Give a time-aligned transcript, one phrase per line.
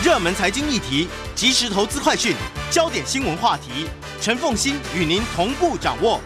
[0.00, 2.32] 热门财经议题、即时投资快讯、
[2.70, 3.88] 焦点新闻话题，
[4.20, 6.20] 陈凤欣与您同步掌握。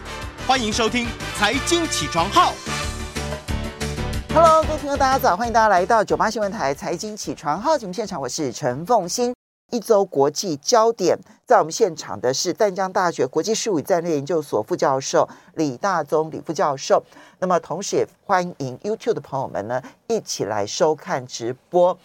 [0.45, 2.51] 欢迎收听《财经起床号》。
[4.31, 5.35] Hello，各位朋友，大家早！
[5.35, 9.33] 欢迎大家来到九八新闻台《财经起床号》节目现场，我是陈凤欣。
[9.71, 11.17] 一周国际焦点，
[11.47, 17.03] 在我们现场的是淡江大学国际事务与战略研究所副教授李大宗李副教授。
[17.39, 21.97] 那么，同时也欢迎 YouTube 的朋友们呢，一起来收看直播。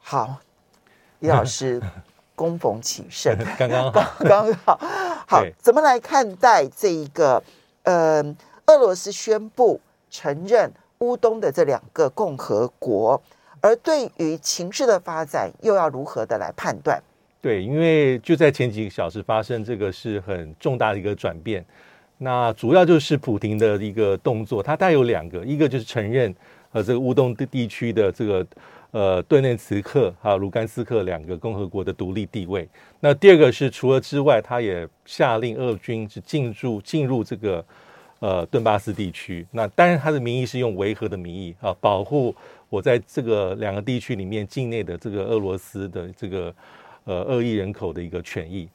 [0.00, 0.38] 好，
[1.22, 1.80] 李老师，
[2.34, 4.76] 恭逢其盛，刚刚好， 刚刚好。
[5.28, 7.40] 好，怎么来看待这一个？
[7.84, 8.20] 呃，
[8.66, 9.80] 俄罗斯宣布
[10.10, 10.68] 承认
[10.98, 13.20] 乌东的这两个共和国。
[13.60, 17.00] 而对于情势的发展，又要如何的来判断？
[17.40, 21.64] 对，因为就在前几个小时发生，这个是很重大的一个转变。
[22.18, 26.34] 那主要就是普京的一个动作，它带有两个，一个就是承认
[26.72, 28.44] 呃这个乌东地区的这个
[28.92, 32.66] 呃顿涅茨克还有卢甘斯克两个共和国的独立地位。
[33.00, 37.64] 那第二个是除了之外，他也下令俄军是进入进入这个
[38.20, 39.44] 呃顿巴斯地区。
[39.50, 42.32] 那当然他的名义是用维和的名义啊，保护。
[42.68, 46.54] 我在这个两个地区里面境内的这个俄罗斯的这个
[47.04, 48.66] 呃二亿人口的一个权益，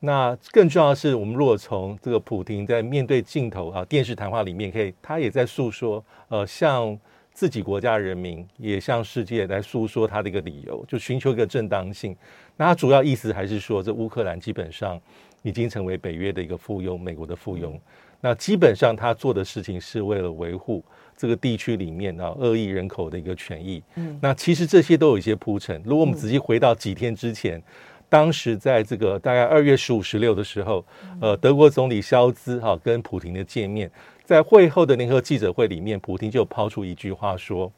[0.00, 6.94] 那更重要的是，我们如果从这个普亭在面对镜头啊电视谈话里面，可以他也在诉说，呃，像
[7.36, 12.16] 自己国家人民，也向世界来诉说他的一个理由，就寻求一个正当性。
[12.56, 14.98] 那他主要意思还是说，这乌克兰基本上
[15.42, 17.78] 已经成为北约的一个附庸，美国的附庸。
[18.22, 20.82] 那基本上他做的事情是为了维护。
[21.14, 23.82] 这个地区里面啊，二亿人口的一个权益。
[23.96, 25.78] 嗯，那其实这些都有一些铺陈。
[25.84, 27.62] 如果我们仔细回到几天之前，
[28.08, 30.84] 当时在这个大概二月十五、十六的时候，
[31.20, 33.90] 呃，德国总理肖兹哈跟普廷的见面，
[34.26, 37.72] 在会后的联合记者会里面，普京就抛出一句话说，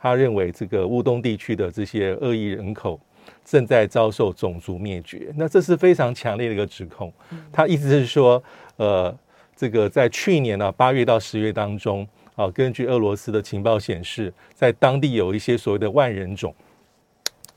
[0.00, 3.00] 他认为这个乌东地区的这些恶意人口
[3.44, 5.32] 正在遭受种族灭绝。
[5.36, 7.12] 那这是非常强烈的一个指控。
[7.52, 8.42] 他意思是说，
[8.76, 9.16] 呃，
[9.54, 12.06] 这个在去年呢八月到十月当中。
[12.34, 16.52] 啊，根据俄罗斯的情报显示，在当地有一些所谓的万人种，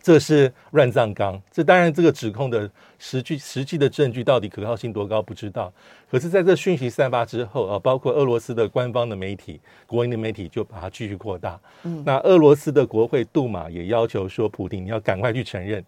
[0.05, 1.41] 这是乱葬岗。
[1.51, 5.73] 这当然，这个指控的实际实际的证据到底可靠性多高不知道。
[6.11, 11.59] 可是，在这讯息散发之后啊，包括俄罗斯的官方的媒体、国营的媒体就把它继续扩大。
[11.81, 15.83] 嗯，那俄罗斯的国会杜马也要求说，普京你要赶快去承认。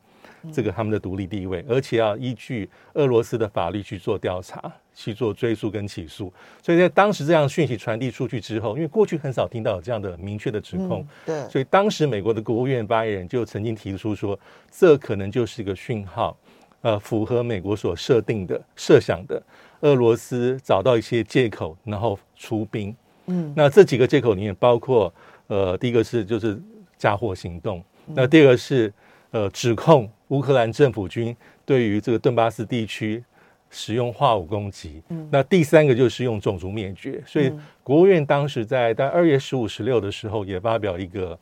[0.52, 6.32] 这个他们的独立地位，而且要依据俄罗斯的法律去做调查、去做追诉跟起诉。
[6.62, 14.40] 所以在当时这样讯息传递出去之后，因为过去很少听到有这样的明确的指控，对，所以当时美国的国务院发言人就曾经提出说，
[14.72, 16.38] 这可能就是一个讯号，
[16.82, 19.42] 呃，符合美国所设定的设想的，
[19.82, 22.96] 俄罗斯找到一些借口，然后出兵。
[23.26, 25.14] 嗯，那这几个借口里面包括，
[25.48, 26.58] 呃，第一个是就是
[26.98, 28.94] 嫁祸行动，那第二个是。
[29.32, 33.24] 呃，指控乌克兰政府军对于这个顿巴斯地区
[33.70, 35.02] 使用化武攻击。
[35.10, 37.22] 嗯，那第三个就是用种族灭绝。
[37.26, 37.52] 所以
[37.84, 41.38] 国务院当时在在二月十五、十六的时候也发表一个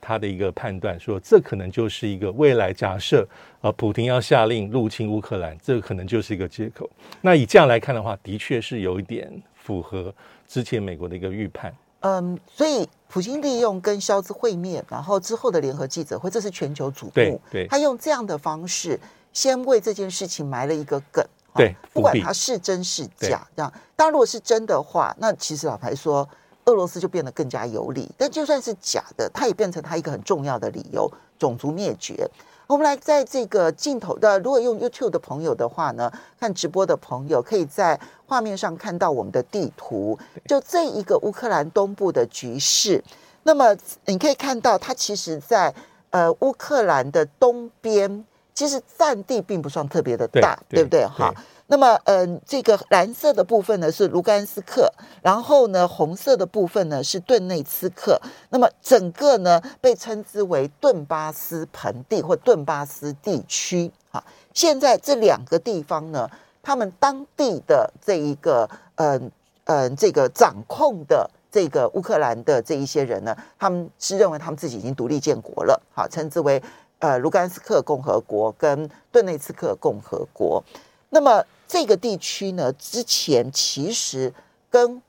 [0.00, 3.28] 他的一个判断，说这可能就是一个未来假设
[3.60, 6.88] 啊，普京要下令入侵乌克兰，这可能就是一个借口。
[7.20, 10.14] 那以这样来看的话，的确是有一点符合
[10.46, 11.74] 之前美国的一个预判。
[12.00, 17.10] 嗯，所以普京利用跟肖兹会面，然后之后的联合记者会，这是全球瞩目。
[17.14, 19.00] 对，对，他用这样的方式，
[19.32, 21.24] 先为这件事情埋了一个梗。
[21.54, 23.72] 对，不管它是真是假，这样。
[23.96, 26.28] 当然，如果是真的话，那其实老牌说，
[26.66, 28.12] 俄罗斯就变得更加有理。
[28.18, 32.30] 但就算是假的，它也变成它一个很重要的理由——种族灭绝。
[32.66, 36.10] 我们来在这个镜头的，如果用 YouTube 的朋友的话呢，
[36.40, 43.02] 看直播的朋友可以在画面上看到我们的地图，就这一个乌克兰东部的局势。
[43.44, 43.76] 那么
[44.06, 45.72] 你可以看到，它其实在
[46.10, 51.06] 呃乌克兰的东边，其实占地并不算特别的大，对，对，不对？
[51.06, 51.32] 哈。
[51.68, 54.88] 那么，嗯、这个蓝色的部分呢是卢甘斯克，
[55.20, 58.20] 然后呢，红色的部分呢是顿内茨克。
[58.50, 63.90] 那么，整个呢被称之为顿巴斯盆地或顿巴斯地区。
[64.12, 64.22] 哈，
[64.54, 66.30] 现在这两个地方呢，
[66.62, 69.28] 他们当地的这一个，嗯、
[69.64, 75.82] 嗯，这个掌控的这个乌克兰的这一些人呢，他们是认为他们自己已经独立建国了。
[75.92, 76.62] 好，称之为
[77.00, 80.62] 呃卢甘斯克共和国跟顿内茨克共和国。
[81.10, 81.44] 那么。
[81.66, 84.32] 这个地区呢，之前其实
[84.70, 85.02] 跟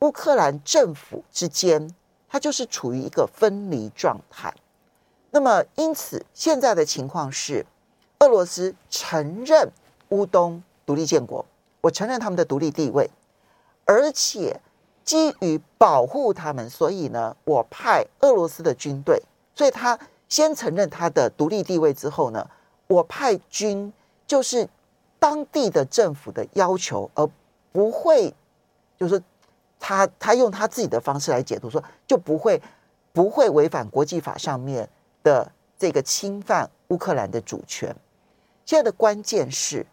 [0.00, 1.94] 乌克兰政府之间，
[2.28, 4.54] 它就是处于一个分离状态。
[5.30, 7.64] 那么，因此现在的情况是，
[8.18, 9.70] 俄罗斯承认
[10.10, 11.44] 乌东独立建国，
[11.80, 13.10] 我承认他们的独立地位，
[13.86, 14.60] 而且
[15.04, 19.22] 基于保护他们，所以呢，我派俄罗斯的军队。
[19.54, 19.98] 所以他
[20.28, 22.48] 先承认他的独立地位之后呢，
[22.86, 23.92] 我派军
[24.26, 24.68] 就是
[25.22, 27.24] 当地的政府的要求，而
[27.70, 28.34] 不会
[28.98, 29.22] 就是
[29.78, 32.60] 他他用他自己的方式来解读说，就不会
[33.12, 34.88] 不会违反国际法上面
[35.22, 35.48] 的
[35.78, 37.94] 这个侵犯乌克兰的主权。
[38.66, 39.86] 现在的关键是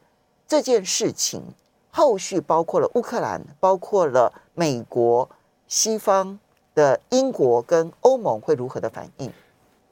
[0.48, 1.44] 这件事情
[1.92, 5.30] 后续包括了乌克兰，包括了美国、
[5.68, 6.40] 西方
[6.74, 9.32] 的英国跟欧盟会如何的反应？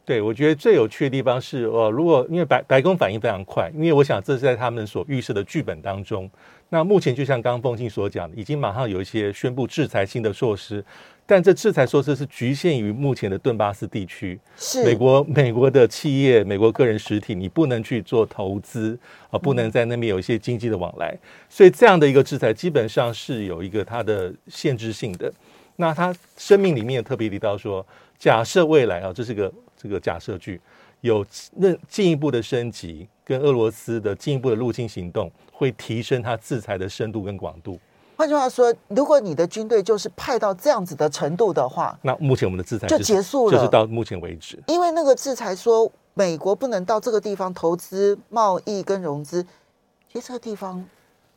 [0.08, 6.32] 对，我觉得最有趣的地方是，哦，如果因为白白宫反应非常快，因为我想这是在他们所预设的剧本当中。
[6.70, 10.82] 那目前就像刚刚凤馨所讲的，已经马上有一些宣布制裁性的措施，
[11.26, 14.40] 但这制裁措施是局限于目前的顿巴斯地区。
[14.56, 18.98] 是美国美国的企业、美国个人实体，你不能去做投资
[19.30, 21.14] 啊，不能在那边有一些经济的往来。
[21.50, 25.30] 所以这样的一个制裁基本上是有一个它的限制性的。
[25.76, 27.86] 那他声明里面特别提到说，
[28.18, 29.52] 假设未来啊，这是个。
[29.78, 30.60] 这个假设句
[31.02, 31.26] 有
[31.56, 37.80] 那进一步的升级，跟俄罗斯的进一步的入侵行动，会提升它制裁的深度跟广度。
[38.16, 44.60] 换句话说，如果你的军队就是派到这样子的程度的话，那目前我们的制裁就结束了，就是到目前为止。
[44.66, 49.46] 因为那个制裁说美国不能到这个地方投资、贸易跟融资，
[50.12, 50.84] 其实这个地方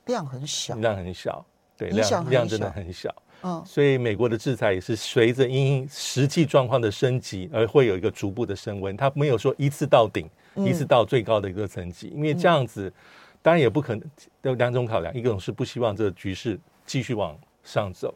[0.07, 1.45] 量很小，量很小，
[1.77, 3.15] 对，量量真的很小。
[3.43, 12.93] 嗯，所以美国的制裁也是随着因实际状况的升级而会有一个逐步的升温，它没有说一次到顶，嗯、一次到最高的一个层级，因为这样子
[13.41, 14.03] 当然也不可能。
[14.43, 18.15] 有两种考量，一种是不希望这个局势继续往上走，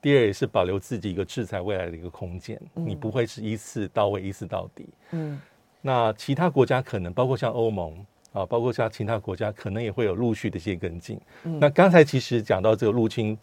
[0.00, 4.86] 第二也是保留自己一个制裁未来的一个空间，嗯、你不会是一次到位，一次到底。
[5.12, 5.40] 嗯，
[5.80, 7.94] 那其他国家可能包括像欧盟
[8.32, 11.20] 啊，包括像其他国家可能也会有陆续的一些跟进。
[11.44, 13.38] 嗯、那刚才其实讲到这个入侵。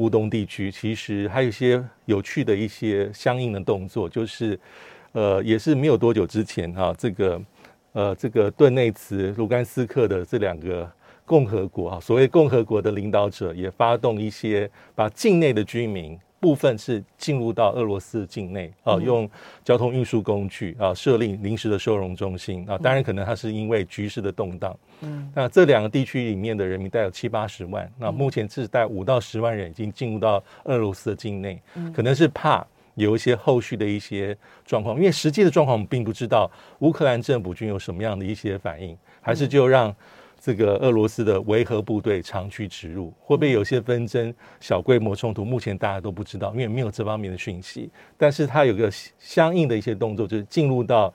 [0.00, 4.58] 乌东地区其实还有一些有趣的一些相应的动作，就是，
[5.12, 7.42] 呃，也是没有多久之前哈、啊，这个，
[7.92, 10.90] 呃，这个顿内茨、卢甘斯克的这两个
[11.26, 16.18] 共和国啊，所谓共和国的领导者也发动一些把境内的居民。
[16.40, 19.28] 部分是进入到俄罗斯境内啊，用
[19.62, 22.78] 交通运输工具啊，设立临时的收容中心啊。
[22.78, 24.74] 当然，可能它是因为局势的动荡。
[25.02, 31.60] 嗯，那这两个地区里面的人民大概有七八十万，那目前是带五到十万人已经进入到俄罗斯的境内，
[31.94, 39.94] 可能是怕有一些后续的一些状况，因为实际的状况我们并不知道乌克兰政府军有什么样的一些反应，还是就让。
[40.42, 45.44] 这个俄罗斯的维和部队长驱直入，会不会有些纷争、小规模冲突？
[45.44, 47.90] 目前大家都不知道，因为没有这方面的讯息。
[48.16, 51.12] 但是它有个相应的一些动作，就是进入到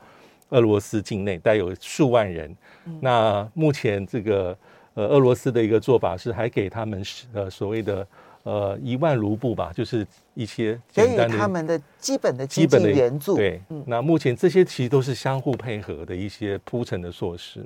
[0.50, 2.56] 俄罗斯境内，带有数万人。
[3.02, 4.56] 那目前这个
[4.94, 8.08] 呃俄罗斯的一个做法是，还给他们呃所谓的
[8.44, 10.06] 呃一万卢布吧，就是
[10.36, 13.36] 一些简单的他们的基本的基本的援助。
[13.36, 17.66] 对，那目前这些其实都是相互配合的一些铺陈的措施。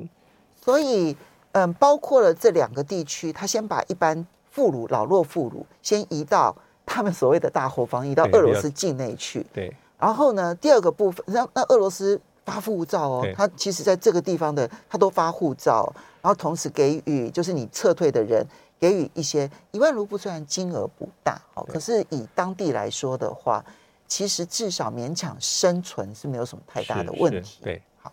[0.55, 1.17] 所以。
[1.53, 6.55] 嗯，包括了这两个地区，他先把一般妇孺、老弱妇孺先移到
[6.85, 9.45] 他们所谓的大后方，移到俄罗斯境内去。
[9.51, 9.75] 对。
[9.97, 15.91] 然后呢，第二个部分，那那俄罗斯发护照哦，他其实在这个地方的他都发护照，
[16.21, 18.45] 然后同时给予就是你撤退的人
[18.79, 23.65] 给予一些一万卢布，虽然金额不大哦，可是以当地来说的话，
[24.07, 27.59] 其实至少勉强生存是没有什么太大的问题。
[27.63, 27.81] 对。
[28.01, 28.11] 好，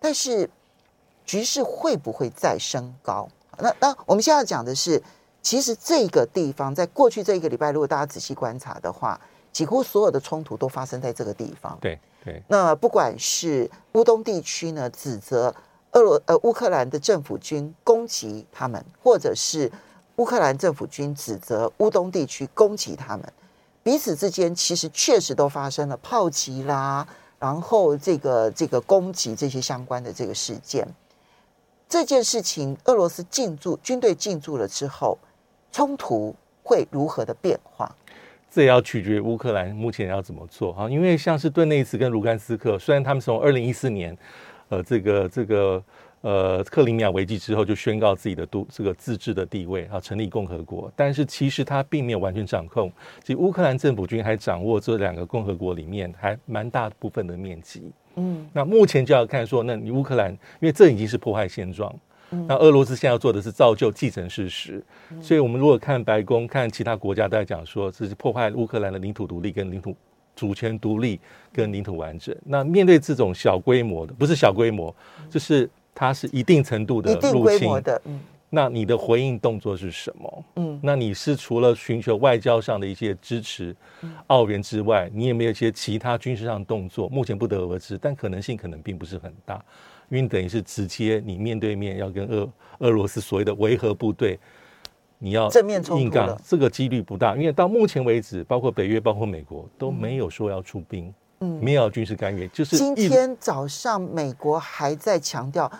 [0.00, 0.48] 但是。
[1.30, 3.28] 局势会不会再升高？
[3.58, 5.00] 那那我们现在要讲的是，
[5.40, 9.20] 其实这个地方在过去这一个礼拜，如果大家仔细观察的话，
[9.52, 11.78] 几乎所有的冲突都发生在这个地方。
[11.80, 12.42] 对对。
[12.48, 15.54] 那不管是乌东地区呢，指责
[15.92, 19.70] 俄罗呃乌克兰的政府军攻击他们，或者是
[20.16, 23.32] 乌克兰政府军指责乌东地区攻击他们，
[23.84, 27.06] 彼此之间其实确实都发生了炮击啦，
[27.38, 30.84] 然后这个这个攻击这些相关的这个事件。
[31.90, 35.18] 这件事情，俄罗斯进驻军队进驻了之后，
[35.72, 36.32] 冲突
[36.62, 37.92] 会如何的变化？
[38.48, 40.88] 这也要取决于乌克兰目前要怎么做哈。
[40.88, 44.16] 因为像是顿内茨跟卢甘斯克，虽然他们从二零一四年，
[44.68, 45.82] 呃，这个这个
[46.20, 52.88] 呃克里米亚危机之后就宣告自己的都这个自治的地位啊，成立共和国，但是其实他并没有完全掌控，
[53.24, 57.90] 其实乌克兰政府军还掌握这两个共和国里面还蛮大部分的面积。
[58.20, 61.94] 嗯，那目前就要看说，那你乌克兰，因为这已经是破坏现状，
[62.30, 69.96] 嗯、那俄罗斯现在要做的是造就既成事实，嗯、所以我们如果看白宫，看其他国家都在讲说，这是破坏乌克兰的领土独立跟领土
[70.36, 71.18] 主权独立
[71.52, 72.36] 跟领土完整。
[72.44, 74.94] 那面对这种小规模的，不是小规模，
[75.28, 77.68] 就是它是一定程度的入侵。
[78.52, 80.44] 那你的回应动作是什么？
[80.56, 83.74] 嗯，那你是除了寻求外交上的一些支持、
[84.26, 87.08] 澳元之外，你有没有一些其他军事上的动作？
[87.08, 89.64] 目前不得而知，但可能性可能并不是很大。
[90.08, 94.36] 因为等于是直接你面对面要跟俄俄罗斯所谓的维和部队，
[95.18, 102.48] 你要正面冲突了，这个几率不大，因为到目前为止，包括北约、包括美国都没有说要出兵，嗯，没有军事干预。
[102.48, 105.70] 就是今天早上，美国还在强调，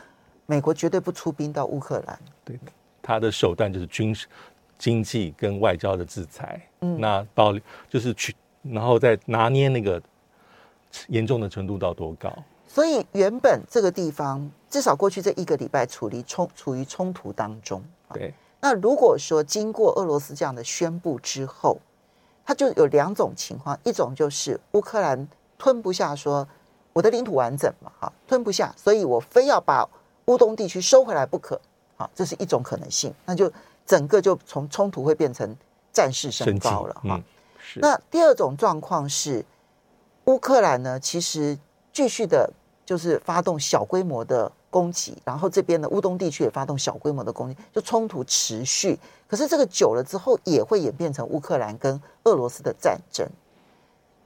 [0.46, 2.16] 美国绝对不出兵到乌克兰。
[2.50, 4.26] 对，他的手段就是军事、
[4.78, 6.61] 经济跟外交的制裁。
[6.80, 7.54] 嗯，那到
[7.88, 10.00] 就是去，然后再拿捏那个
[11.09, 12.33] 严重的程度到多高。
[12.66, 17.83] 所以原本这个地方至少过去这一个礼拜处理冲处于冲突当中。
[18.12, 18.33] 对。
[18.61, 21.78] 那如果说经过俄罗斯这样的宣布之后，
[22.45, 25.26] 它就有两种情况，一种就是乌克兰
[25.57, 26.47] 吞不下，说
[26.92, 29.88] 我的领土完整嘛，哈，吞不下，所以我非要把
[30.26, 31.61] 乌东地区收回来不可，
[32.00, 33.52] 好，这是一种可能性，那就
[33.85, 35.54] 整个就从冲突会变成
[35.92, 37.21] 战事升高了，哈。
[37.75, 39.45] 那第二种状况是
[40.25, 41.59] 乌克兰呢，其实
[41.92, 42.50] 继续的。
[42.87, 48.99] 就是发动小规模的攻击，然后这边的乌东地区也发动小规模的攻击，就冲突持续。
[49.28, 53.25] 可是这个久了之后，也会演变成乌克兰跟俄罗斯的战争。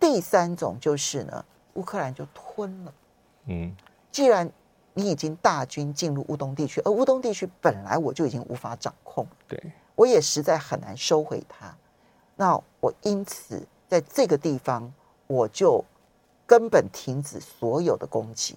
[0.01, 2.93] 第三种就是呢，乌克兰就吞了。
[3.49, 3.77] 嗯，
[4.11, 4.51] 既然
[4.95, 9.63] 你已经大军进入乌东地区，而乌东地区本来我就已经无法掌控，对，
[9.95, 11.77] 我也实在很难收回它。
[12.35, 14.91] 那我因此在这个地方
[15.27, 15.85] 我就。
[16.47, 18.57] 根本停止所有的攻击，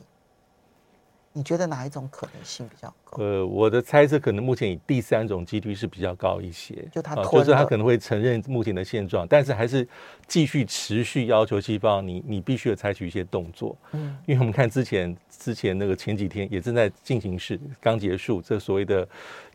[1.31, 3.06] 你觉得哪一种可能性比较高？
[3.11, 9.87] 呃，我的猜测可能目前以第三种几率是比较高一些，就他、啊、就是他可能会承认目前的现状，但是还是
[10.27, 13.77] 继续持续要求西方你你必须要采取一些动作。
[13.93, 19.07] 嗯，因为我们看之前之前那个前几天也正在进行式刚结束这所谓的。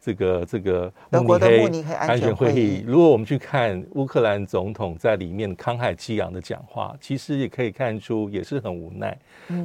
[0.05, 9.17] 这个这个慕尼黑安全会议，如果我们去看乌克兰总统在里面慷慨激昂的讲话，其实也可以看出也是很无奈。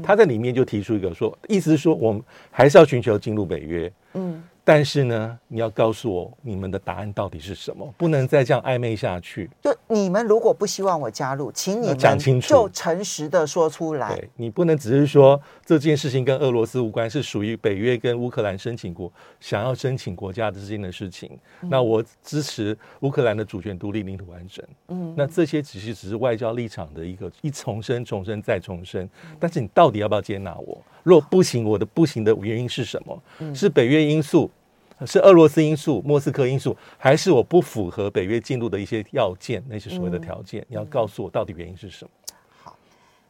[0.03, 3.76] 他在里面就提出一个说，意思是说我们还是要寻求进入北约。
[4.13, 4.43] 嗯。
[4.67, 7.89] 但是呢，你要告诉我你们的答案到底是什么？
[7.97, 9.49] 不能再这样暧昧下去。
[9.63, 14.13] 就你们如果不希望我加入，请你们讲清楚，就诚实的说出来。
[14.13, 21.39] 对，你不能只是说这件事情跟俄罗斯无关，是属于北约跟乌克兰申请国想要申请国家之间的事情。
[21.61, 24.65] 嗯、那我支持乌克兰的主权独立、领土完整。
[24.89, 29.09] 嗯，那这些只是只是外交立场的一个一重申、重申再重申。
[29.39, 30.83] 但是你到底要不要接纳我？
[31.07, 33.23] 如果不行，我的不行的原因是什么？
[33.39, 34.51] 嗯、是北约因素？
[35.05, 39.63] 是俄罗斯因素、莫斯科因素，还是我不符合北约进入的一些要件？
[39.69, 42.11] 那些所谓的条件，嗯、你要告诉我到底原因是什么？
[42.61, 42.75] 好，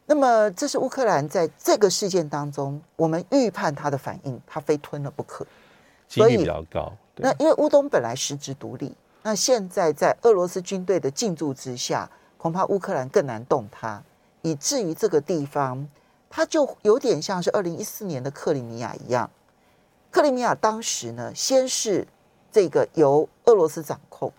[0.07, 5.45] 那么这是乌克兰在这个事件当中，我们预判他的反应，他非吞了不可，
[6.07, 6.91] 几率比较高。
[7.17, 8.91] 那因为乌东本来实质独立，
[9.21, 14.01] 那现在在俄罗斯军队的进驻之下，恐怕乌克兰更难动他，
[14.41, 15.85] 以至于这个地方，
[16.29, 19.29] 它就有点像是二零一四年的克里米亚一样。
[20.11, 22.07] 克里米亚当时呢，先是
[22.51, 24.31] 这个由俄罗斯掌控，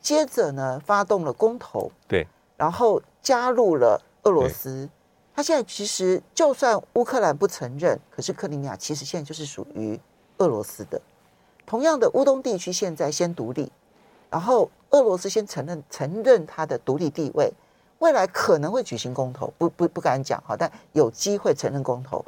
[0.00, 4.88] 接着呢发动了公投，对，然后加入了俄罗斯。
[5.34, 9.98] 他现在其实就算乌克兰不承认，可是克里米亚其实现在就是属于
[10.38, 11.00] 俄罗斯的。
[11.64, 13.70] 同样的，乌东地区现在先独立，
[14.30, 17.52] 然后俄罗斯先承认承认它的独立地位，
[17.98, 22.24] 未来可能会举行公投，不不不敢讲哈，但有机会承认公投。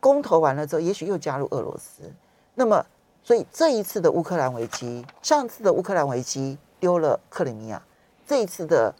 [0.00, 2.02] 公投完了之后，也许又加入俄罗斯。
[2.54, 2.84] 那么，
[3.22, 7.82] 所以这一次的乌克兰危机，上次的乌克兰危机丢了克里米亚，
[8.26, 8.94] 这一次的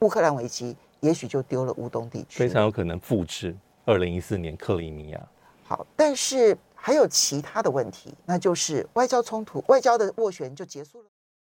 [0.00, 3.56] 乌克兰危机，也许就丢了乌东地区，非常有可能复制
[3.86, 5.28] 二零一四年克里米亚。
[5.64, 11.08] 好，但是还有其他的问题，那就是外交冲突，外交的斡旋就结束了。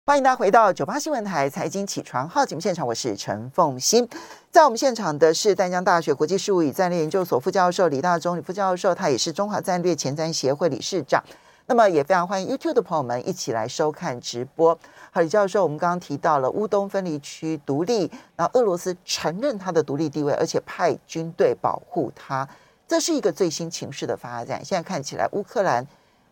[0.09, 4.09] 欢迎大家回到九八新闻台财经起床号节目现场，我是陈凤欣。
[4.49, 11.23] 在我们现场的是淡江大学国际事务与战略研究所副教授李大中李副教授，他也是中华战略前瞻协会理事长。
[11.67, 14.75] 那么也非常欢迎 YouTube 的朋友们一起来收看直播。
[15.11, 22.49] 好，李教授，我们刚刚提到了乌东分离区独立，然后俄罗斯承认它的独立地位，而且派军队保护它，
[22.87, 24.65] 这是一个最新情势的发展。
[24.65, 25.85] 现在看起来，乌克兰，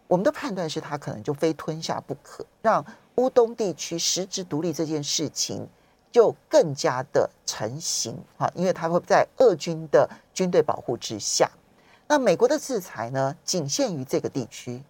[0.08, 2.84] 我们的判断是他可能就非吞下不可，让。
[3.18, 5.68] 乌东地区实质独立这件事情
[6.12, 11.50] 就更加的成型哈，因为它会在俄军的军队保护之下。
[12.08, 14.82] 那美国的制裁呢，仅限于这个地区。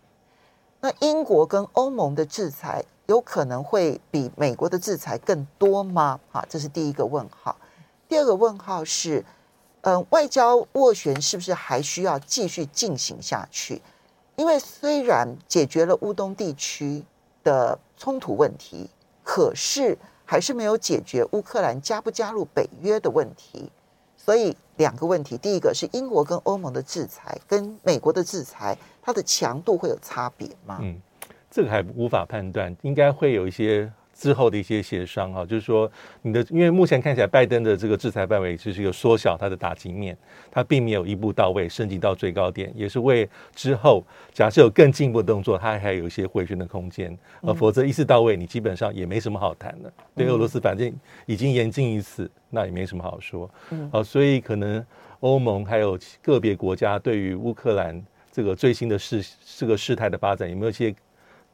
[0.79, 6.19] 那英国跟欧盟的制裁有可能会比美国的制裁更多吗？
[6.31, 7.57] 哈，这是第一个问号。
[8.07, 9.25] 第二个问号是，
[9.81, 13.81] 嗯，外交斡旋是不是还需要继续进行下去？
[14.35, 17.03] 因为虽然解决了乌东地区
[17.47, 18.89] 的冲突问题，
[19.23, 23.71] 可是还是没有解决乌克兰加不加入北约的问题，
[24.17, 30.79] 所以两个问题，第一个是英国跟欧盟的制裁跟美国的制裁，它的强度会有差别吗？
[30.81, 30.99] 嗯，
[31.49, 33.89] 这个还无法判断，应该会有一些。
[34.17, 35.89] 之后的一些协商哈，就是说
[36.23, 40.17] 你的，因为目前看起来拜登的这个制裁范围就是一个缩小它的打击面，
[40.49, 49.93] 它并没有一步到位升级到最高点，也是为之后假设有更进一步的动作，它还有一些回旋的空间，呃，否则一次到位你基本上也没什么好谈的。
[50.15, 50.91] 对俄罗斯反正
[51.27, 53.47] 已经言尽于此，那也没什么好说。
[53.69, 54.83] 嗯，好，所以可能
[55.19, 59.23] 欧盟还有个别国家对于乌克兰这个最新的事
[59.57, 60.93] 这个事态的发展有没有一些？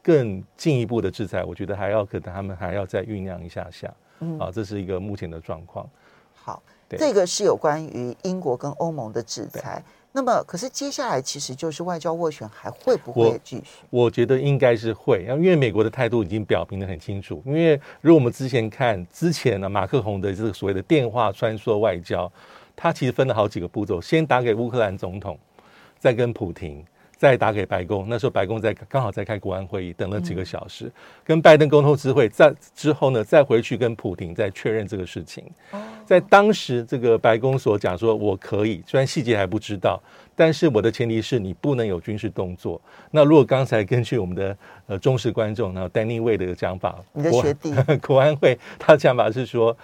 [0.04, 5.88] 更进一步的制裁，我觉得还要可能他们还要再酝酿一下下，嗯，啊，这是一个目前的状况。
[6.34, 9.82] 好，这个是有关于英国跟欧盟的制裁。
[10.12, 13.84] 那么，可是接下来其实就是外交斡旋还会不会继续？
[13.90, 17.42] 我，我觉得应该是会，因为美国的态度已经表明的很清楚。
[17.46, 22.30] 因为如果我们之前看之前呢，马克宏的这个所谓的电话穿梭外交，
[22.76, 25.36] 他其实分了好几个步骤，先打给乌克兰总统，
[25.98, 26.84] 再跟普廷。
[27.24, 30.92] 再打给白宫，那时候白宫在刚好在开国安会议，等了几个小时，嗯、
[31.24, 35.42] 跟拜登沟通之会，再之后呢，再回去跟普廷再确认这个事情。
[36.04, 39.98] 在当时，这个白宫所讲说，我可以，虽然细节还不知道，
[40.36, 42.78] 但是我的前提是你不能有军事动作。
[43.10, 44.54] 那如果刚才根据我们的
[44.86, 49.74] 呃忠实观众，然后 Danny Way 的讲法，你的学弟国，国安 会他的讲法是说。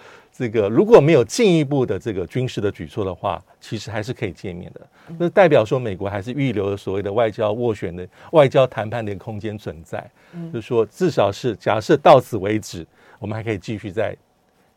[0.41, 4.81] 这个如果没有进一步的这个军事的举措的话，其实还是可以见面的。
[5.19, 10.03] 那代表说美国还是预留了所谓的外交斡旋的外交谈判的空间存在。
[10.51, 12.83] 就是说，至少是假设到此为止，
[13.19, 14.17] 我们还可以继续再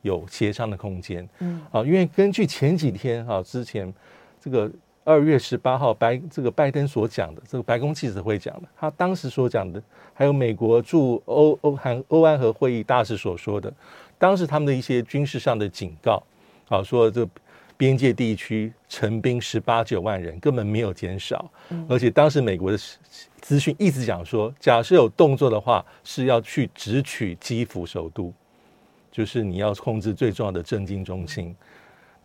[0.02, 1.26] 有协商的空间。
[1.38, 3.90] 嗯，啊，因为根据前几天哈之前
[4.38, 4.70] 这个
[5.02, 13.72] 二月十八号白这个拜登所讲的这个白宫记者会讲的，他当时所讲的，还有美国驻欧欧韩欧安和会议大使所说的。
[14.18, 16.22] 当时他们的一些军事上的警告，
[16.68, 17.28] 啊，说这
[17.76, 21.50] 边界地区成兵十八九万人根本没有减少，
[21.88, 22.78] 而且当时美国的
[23.40, 28.32] 资讯一直讲说，假设有动作的话，是要去直取基辅首都，
[29.10, 31.54] 就是你要控制最重要的政经中心。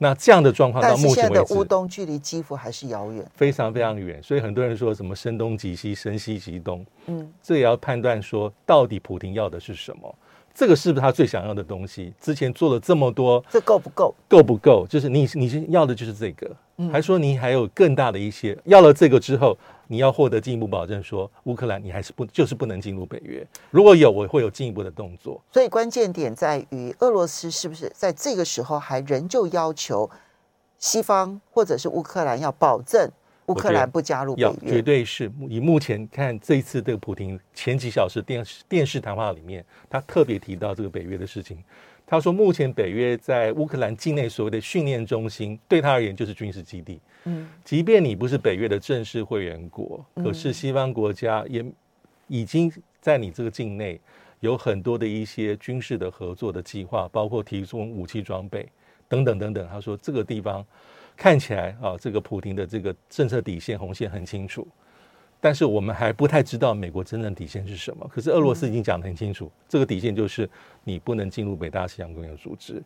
[0.02, 4.22] 那这样的状况到目前为止，乌东距离基辅还是遥远，非常非常远。
[4.24, 10.16] 所以很多人说什么声东击西，声西击东，嗯，这也要判断说到底普廷要的是什么。
[10.54, 12.14] 这个是不是他最想要的东西？
[12.20, 14.14] 之前做了这么多，这够不够？
[14.28, 14.86] 够不够？
[14.88, 18.58] 就是你，你是要的就是这个，嗯、还说你还有更大的一些？
[18.66, 19.58] 要了这个之后，
[19.88, 23.46] 你要获得进一步保证，说乌克兰你还是不就是不能进入北约？
[23.72, 25.42] 如果有，我会有进一步的动作。
[25.52, 30.10] 所以关键点在于，俄罗斯是不是在这个时候还仍旧要求
[30.78, 33.10] 西方或者是乌克兰要保证？
[33.50, 41.58] 乌克兰不加入北约，绝对是以目前看这一次这个普丁前几小时电视电视谈话里面，他特别提到这个北约的事情。
[42.06, 47.00] 他说，目前北约在乌克兰境内所谓的训练中心，对他而言就是军事基地。
[47.26, 51.64] 嗯，即便你不是北约的正式会员国，可是西方国家也
[52.28, 54.00] 已经在你这个境内
[54.40, 58.68] 有很多的一些军事的合作的计划，包括提供武器装备
[59.08, 59.68] 等等等等。
[59.68, 60.66] 他说，这个地方。
[61.20, 64.66] 看起来啊，这个普京的这个政策底线红线很清楚，
[65.42, 68.10] 但是我们还不太知道美国真正底线是什么。
[68.10, 70.50] 可是俄罗斯已经讲得很清楚，这个底线就是
[70.86, 72.82] 你不能进入北大西洋公约组织。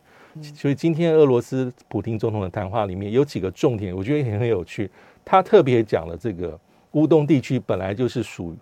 [0.52, 4.90] 所以今天俄罗斯普京总统的谈话里面有几个重点，我觉得也很有趣。
[5.24, 6.58] 他特别讲了这个
[6.90, 8.56] 乌东地区本来就是属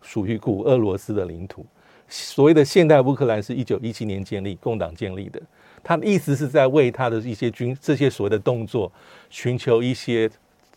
[0.00, 1.66] 属于古俄罗斯的领土，
[2.06, 5.42] 所谓的现代乌克兰是一九一七年建立，共党建立的。
[5.88, 8.92] 他的意思是在为他的一些军这些所谓的动作
[9.30, 10.30] 寻求一些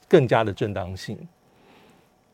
[0.08, 1.18] 更加的正当性，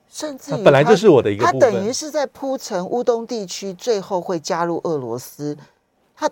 [0.07, 5.57] 甚至本来就是我的一个，他等于是在铺陈乌东地区最后会加入俄罗斯。
[6.15, 6.29] 他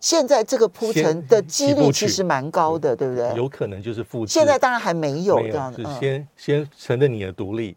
[0.00, 3.32] 现在这个铺陈的几率其实蛮高的，对不对？
[3.36, 4.32] 有可能就是复制。
[4.32, 7.76] 现在当然还没有这样子，是先先承认你的独立，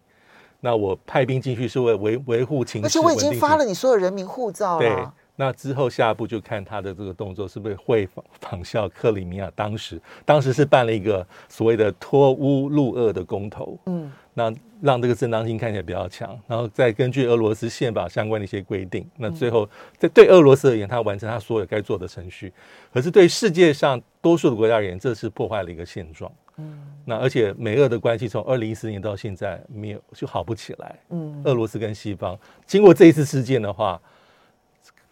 [0.59, 5.13] 那我派兵进去是为维维护情势，而且我已经发了你所有人民护照了。
[5.41, 22.53] 那之后下一步就看他的这个动作是不是会仿仿效克里米亚当时，当时是办了一个所谓的脱乌入俄的公投，嗯，那让这个正当性看起来比较强，然后再根据俄罗斯宪法相关的一些规定，那最后在对俄罗斯而言，他完成他所有该做的程序，
[22.93, 32.37] 可是对世界上多数的国家而言，这是破坏了一个现状，嗯，那而且美俄的关系从二零一四年到现在没有就好不起来，嗯，俄罗斯跟西方。
[32.67, 33.99] 经过这一次事件的话。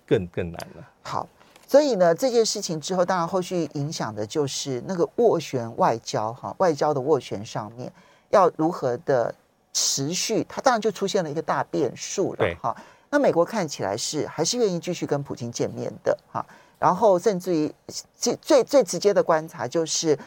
[0.10, 0.90] 更更难了。
[1.04, 1.28] 好，
[1.68, 7.94] 所以呢，这件事情之后，当然后续影响的就是那个斡旋外交哈，外交的斡旋上面
[8.32, 9.34] 要如何的
[9.72, 12.76] 持续，它当然就出现了一个大变数了哈。
[13.12, 16.44] 那美国看起来是还是愿意继续跟普京见面的哈，
[16.80, 17.72] 然后甚至于
[18.18, 20.18] 最最最直接的观察就是，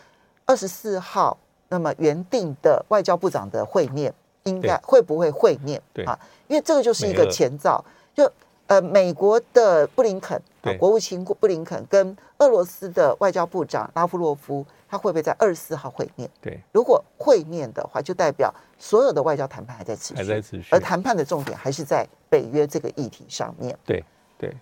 [0.46, 1.36] 二十四号
[1.68, 4.12] 那么原定的外交部长的会面，
[4.44, 5.80] 应该会不会会面？
[5.92, 6.18] 对啊，
[6.48, 8.30] 因为这个就是一个前兆，就
[8.72, 16.26] 呃，美国的布林肯，啊、国务卿布林肯跟俄罗斯的外交部长拉夫洛夫，他会不会在二十四号会面？
[16.40, 23.76] 对，如果会面的话，就代表所有的外交谈判还在持续，还在持续，而谈判的重点还是在北约这个议题上面。
[23.84, 24.02] 对
[24.38, 24.56] 对，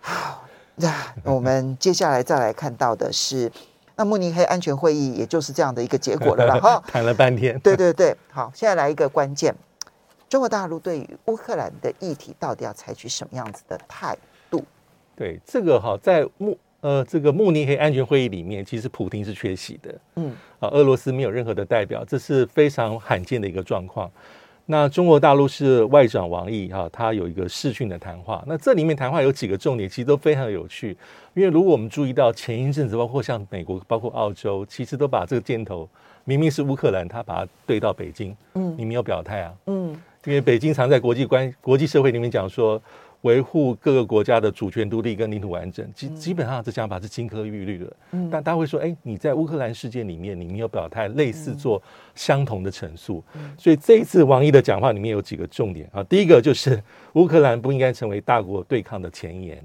[0.00, 0.42] 好，
[0.74, 3.52] 那我们接下来再来看到的是。
[3.94, 6.58] 那慕尼黑安全会议也就是这样的一个结果了吧？
[6.58, 7.60] 哈， 谈了半天。
[7.60, 9.54] 对对对，好，现在来一个关键：
[10.32, 14.16] 中国大陆对于乌克兰的议题到底要采取什么样子的态
[14.50, 14.64] 度？
[15.14, 19.94] 对这个哈，在慕呃这个慕尼黑安全会议里面，其实普京是缺席的。
[20.16, 24.10] 嗯，啊，俄罗斯没有任何的代表，这是非常罕见的一个状况。
[24.64, 28.42] 那中国大陆是外长王毅哈，他有一个视讯的谈话。
[28.46, 30.96] 那这里面谈话有几个重点，其实都非常有趣。
[31.34, 35.86] 因为如果我们注意到前一阵子，包括像美国、包括澳洲，其实都把这个箭头
[36.24, 38.34] 明明是乌克兰，他把它对到北京。
[38.54, 39.54] 嗯，你没有表态啊。
[39.66, 42.80] 嗯，因为北京常在国际关国际社会里面讲说。
[43.22, 47.96] 维护各个国家的主权独立跟领土完整，基基本上这想法是金科玉律的。
[48.10, 51.80] 嗯，但大家会说，哎，你在乌克兰事件里面，你没有表态，类似做
[52.16, 53.22] 相同的陈述。
[53.34, 56.02] 嗯，所以这一次王毅的讲话里面有几个重点啊。
[56.02, 56.82] 第一个就是
[57.12, 59.64] 乌克兰不应该成为大国对抗的前沿，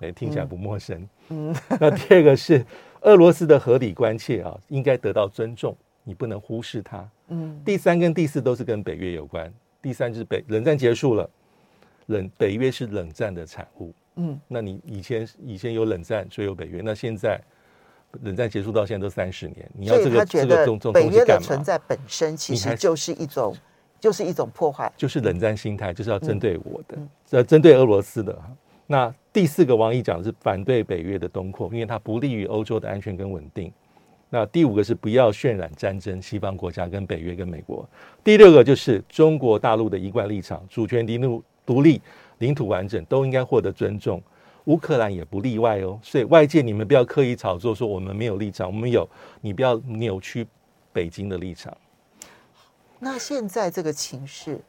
[0.00, 1.08] 哎，听起来不陌生。
[1.30, 2.62] 嗯， 那第二个是
[3.00, 7.08] 俄罗斯的合理关切啊，应该得到尊重，你不能忽视它。
[7.28, 9.50] 嗯，第三跟第四都是跟北约有关。
[9.82, 11.28] 第三就是北冷战结束了。
[12.06, 17.40] 冷北约是冷战的产物，嗯，那你以前以前有冷战，所以有北约，那现在
[18.22, 23.56] 冷战结束到现在都三十年，你要这个他觉得北约的存在本身其实就是一种
[24.00, 26.98] 就是一种破坏，就是冷战心态，就是要针对我的，
[27.30, 28.36] 呃、嗯，针对俄罗斯的。
[28.88, 33.72] 那第四个王毅讲的是反对北约的东扩，因为它不利于欧洲的安全跟稳定。
[34.30, 37.86] 那第五个是不要渲染战争，西方国家跟北约跟美国。
[38.24, 41.42] 第六个就是中国大陆的一贯立场，主权敌怒。
[41.66, 42.02] 独立、
[42.38, 44.20] 领土完整都应该获得尊重，
[44.64, 45.96] 乌克兰也不例外哦。
[46.02, 49.08] 所以外界你们不要刻意炒作说我们没有立场，我们有，
[49.40, 50.44] 你不要扭曲
[50.92, 51.76] 北京的立场。
[52.98, 54.60] 那现在这个情势，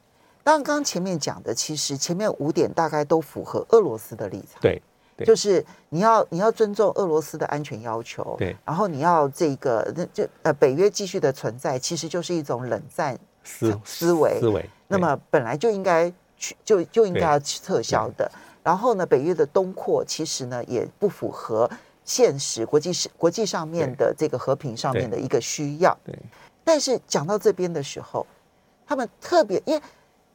[0.43, 4.61] 当刚前面讲的，其实前面五点大概都符合俄罗斯的立场。
[4.61, 4.79] 对
[5.25, 8.35] 就是你要你要尊重俄罗斯的安全要求。
[8.37, 14.69] 对，然后你要这个那就呃北约继续的存在，其实就是一种冷战思思维思维。
[14.87, 16.55] 那么本来就应该去。
[16.65, 18.31] 就就应该要撤销的。
[18.63, 21.69] 然后呢，北约的东扩其实呢也不符合
[22.03, 25.95] 现实国际是国际上面的这个和平上面的一个需要。
[26.03, 26.17] 对。
[26.63, 28.25] 但是讲到这边的时候，
[28.87, 29.81] 他们特别因为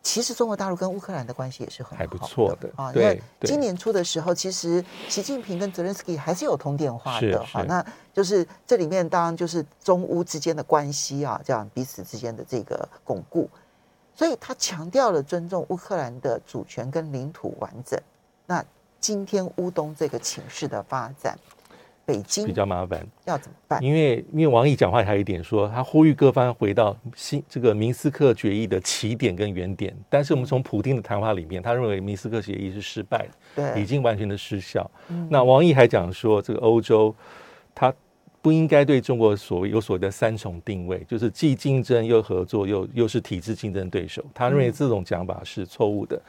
[0.07, 2.93] 其实中国大陆跟乌克兰的关系也是很好还不错的啊。
[2.95, 7.65] 因为今年初的时候，其实习近平跟泽连斯基还是有通电话的哈。
[7.65, 13.51] 那就是这里面当然就是中乌之间的关系啊，这样彼此之间的这个巩固。
[14.15, 18.01] 所以他强调了尊重乌克兰的主权跟领土完整。
[18.47, 18.65] 那
[19.01, 21.37] 今天乌东这个情势的发展，
[22.07, 23.83] 北京比较麻烦，要怎么办？
[23.83, 29.95] 因为因为王毅讲话还有一点说，他呼吁各方回到新这个明斯克决议的起点跟原点。
[30.09, 34.91] 但是我们从普丁的谈话里面，他认为明斯克协议是失败的，对，已经完全的失效。
[35.09, 37.15] 嗯、那王毅还讲说，这个欧洲
[37.75, 37.93] 他。
[38.43, 44.25] 不应该对中国所谓有所谓的三重定位，就是既竞争又合作又又是体制竞争对手。
[44.33, 46.23] 他认为这种讲法是错误的。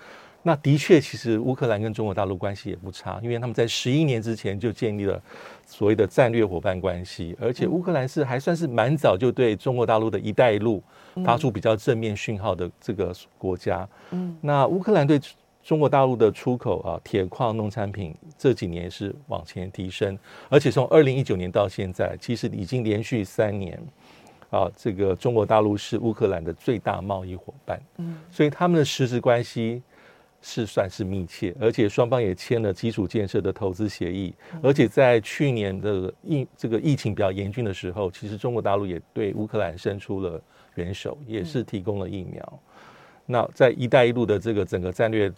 [0.48, 5.22] 那的确，其实乌克兰跟中国大陆关系也不差，因为他们在十一年之前就建立了
[5.66, 10.82] 所谓的战略伙伴关系，而且乌克兰是还算是蛮早就对中国大陆的一带一路
[11.26, 13.86] 发出比较正面讯号的这个国家。
[14.12, 15.20] 嗯，那乌克兰对。
[15.64, 23.78] 中国大陆的出口啊，铁矿、农产品这几年是往前提升，而且从二零一九年到现在，其实已经连续三年
[24.50, 29.84] 啊，这个中国大陆是乌克兰的最大贸易伙伴，嗯，所以他们的实质关系
[30.42, 40.42] 是算是密切，而且双方也签了基础建设的投资协议，而且在去年的疫这个疫情比较严峻的时候，其实中国大陆也对乌克兰伸出了
[40.76, 42.60] 援手，也是提供了疫苗。
[43.26, 45.32] 那在“一带一路”的这个整个战略。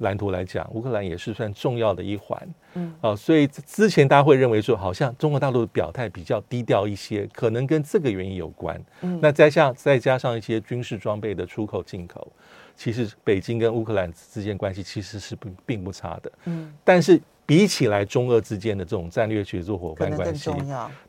[0.00, 8.82] 蓝图来讲，乌克兰也是算重要的一环，嗯，啊，所以之前大家会认为说，好像中国大陆的表态比较低调一些，可能跟这个原因有关。
[9.02, 12.32] 嗯，那再加再加上一些军事装备的出口进口，
[12.80, 16.32] 其实北京跟乌克兰之间关系其实是不并不差的。
[16.44, 20.50] 嗯，但是比起来中俄之间的这种战略协作伙伴关系，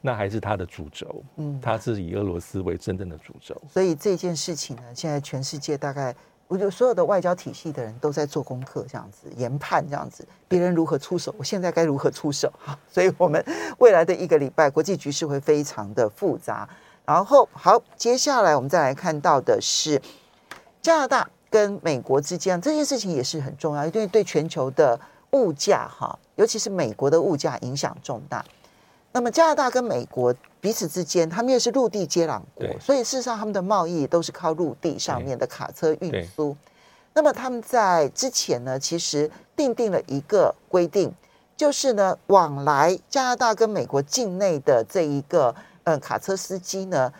[0.01, 1.23] 那还是它的主轴。
[1.37, 3.55] 嗯，它是以俄罗斯为真正的主轴。
[3.69, 6.13] 所以这件事情呢，现在全世界大概。
[6.49, 12.51] 我觉得所有的外交体系的人都在做功课，这样子研判，这样子别人如何出手，我现在该如何出手？
[12.59, 13.41] 哈， 所以我们
[13.77, 16.67] 未来的一个礼拜，国际局势会非常的复杂。
[17.05, 20.01] 然后，好，接下来我们再来看到的是
[20.81, 24.99] 加拿大跟美国之间这件事情也是很重要，因为对全球的
[25.31, 28.43] 物价，哈，尤其是美国的物价影响重大。
[29.11, 36.55] 那么加拿大跟美国彼此之间，他们又是陆地接壤国，所以事实上他们的贸易都是靠陆地上面的卡车运输。
[37.13, 41.13] 那么他们在之前呢，其实定定了一个规定，
[41.57, 47.11] 就是呢，往来加拿大跟美国境内的这一个嗯卡车司机呢，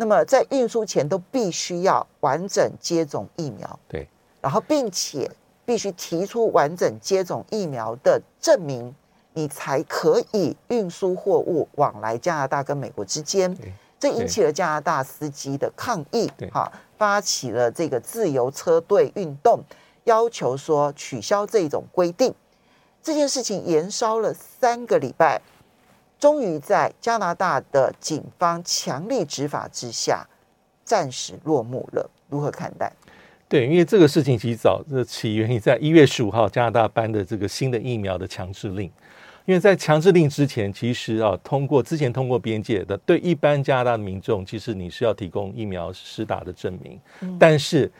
[0.00, 4.08] 那么在运输前都必须要完整接种疫苗，对，
[4.40, 5.30] 然后并且
[5.66, 8.94] 必须提出完整接种疫苗的证明。
[9.32, 13.56] 你才可以运输货物往来加拿大跟美国之间，
[13.96, 19.60] 这引起了加拿大司机的抗议，哈，发起了这个自由车队运动，
[20.04, 22.34] 要求说取消这种规定。
[23.00, 25.40] 这件事情延烧了三个礼拜，
[26.20, 30.24] 终于在加拿大的警方强力执法之下，
[30.84, 32.08] 暂时落幕了。
[32.28, 32.92] 如何看待？
[33.48, 38.88] 对，因为这个事情其实早这起源于在一月十五号加拿大颁的这个新的疫苗的强制令。
[39.46, 47.00] 因为在强制令之前，其实啊，通过之前通过边界的，对一般加拿大的民众，其实你是要提供疫苗施打的证明。
[47.22, 47.90] 嗯、但是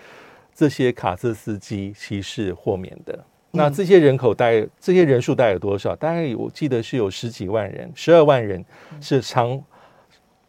[0.55, 3.19] 这些卡车司机其实是豁免的。
[3.53, 5.95] 嗯、那这些人口大概这些人数大概有多少？
[5.97, 8.65] 大概我记得是有十几万人，十二万人
[9.01, 9.61] 是常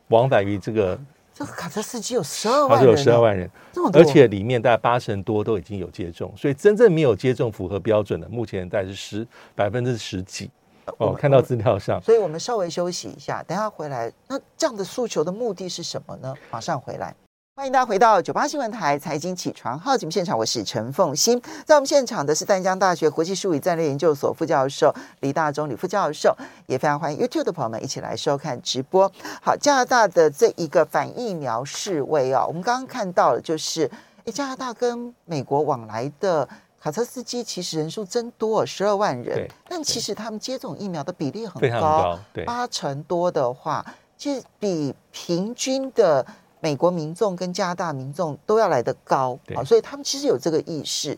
[0.09, 0.99] 往返于这个。
[1.33, 3.49] 这个卡车司机有十二万人，有十二万人，
[3.93, 10.51] 而且里面大概八成多都已经有接种，所以真正没有接种符合标准的，目前大概是十百分之十几。
[10.97, 14.11] 哦，看到资料上，所以我们稍微休息一下，等下回来。
[14.27, 16.33] 那这样的诉求的目的是什么呢？
[16.51, 17.15] 马上回来，
[17.62, 29.08] 欢迎大家回到九八新闻台财经起床号节目现场，我是陈凤欣，在我们现场的是淡江大学国际术语战略研究所副教授李大中李副教授，也非常欢迎 YouTube 的朋友们一起来收看直播。
[29.43, 33.88] 好，加拿大的这一个反疫苗示威啊，我们刚刚看到了，就是
[34.26, 36.50] 诶，加拿大跟美国往来的。
[36.82, 43.86] 卡车司机其实人数真多，十二万人，但其实他们接种疫苗的比例很高，八成多的话，
[44.17, 46.26] 其实比平均的
[46.62, 51.17] 美国民众跟加拿大民众都要来得高啊，所以他们其实有这个意识。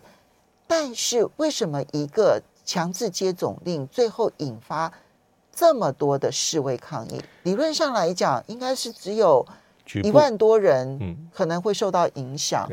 [0.65, 4.91] 但是为什么一个强制接种令最后引发
[5.51, 7.21] 这么多的示威抗议？
[7.43, 9.45] 理论上来讲，应该是只有
[10.01, 12.67] 一万多人可能会受到影响，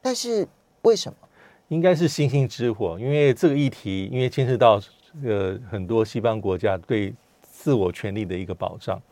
[0.00, 0.46] 但是
[0.82, 1.18] 为什么？
[1.68, 4.80] 应该是星星之火，因为这个议题，因为牵涉到
[5.24, 9.02] 呃很多西方国家对自我权利的一个保障，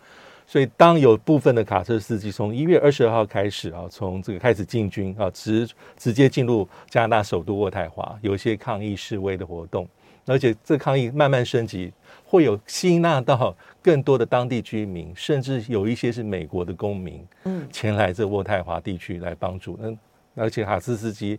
[0.47, 9.89] 所以当有部分的卡车司机从一月二十二号开始啊，从这个开始进军啊，直直接进入加拿大首都渥太华，有一些抗议示威的活动，
[10.27, 11.93] 而且这抗议慢慢升级，
[12.25, 19.99] 会有吸纳到更多的当地居民，甚至有一些是美国的公民，嗯，前来这渥太华地区来帮助，嗯，
[20.35, 21.39] 而且卡车司机。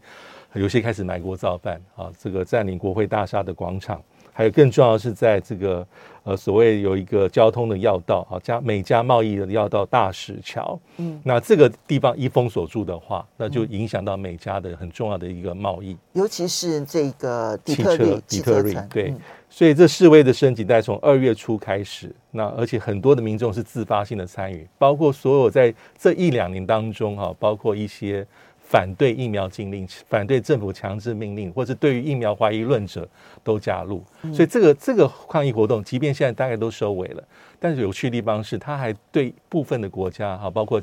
[0.53, 4.01] 有些开始买锅造饭啊，这个占领国会大厦的广场，
[4.37, 5.87] 还有更重要的是，在这个
[6.23, 19.13] 呃所谓有一个交通的要道啊，加美加贸易的要道大石桥，嗯，那这个地方一封锁住的话，那就影响到美加的很重要的一个贸易，尤其是这个底特律，底特律对，
[19.49, 28.27] 所以这示威的升级在从二月初开始，那而且很多的民众是自发性的参与，包括所有在这一两年当中哈，包括一些。
[28.67, 33.07] 反对疫苗禁令，反对政府强制命令，或者对于疫苗怀疑论者
[33.43, 34.03] 都加入。
[34.33, 37.23] 所以这个这个抗议活动，即便现在大概都收尾了，
[37.59, 40.81] 但是有趣的地方是，他还对部分的国家哈，包括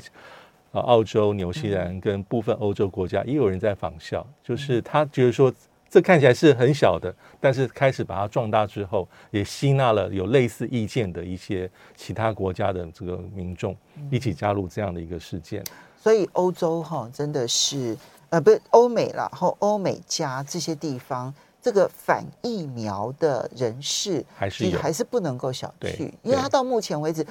[0.71, 4.25] 啊澳洲、纽西兰跟部分欧洲国家，也有人在仿效。
[4.41, 5.53] 就是他觉得说，
[5.89, 13.75] 这看起来是很小的，但是开始把它壮大之后，也吸纳了有类似意见的一些其他国家的这个民众
[14.09, 15.61] 一起加入这样的一个事件。
[16.03, 17.97] 所以欧洲哈真的是
[18.29, 27.25] 呃不是欧美啦，然后欧美加这些地方，这个反疫苗的人士还是还是不能够小觑，因为他到目前为止，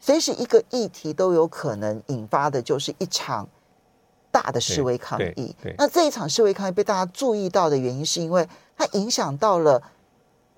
[0.00, 3.48] 随时一个议题都有可能引发的就是一场
[4.32, 5.54] 大的示威抗议。
[5.78, 9.80] 那这一场示威抗议被大家注意到的原因，是因为它影响到了。